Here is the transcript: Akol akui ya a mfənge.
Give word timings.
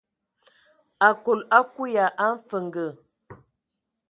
Akol 1.07 1.39
akui 1.57 1.89
ya 1.95 2.05
a 2.23 2.25
mfənge. 2.37 2.85